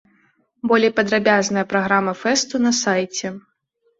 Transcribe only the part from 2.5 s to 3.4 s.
на сайце.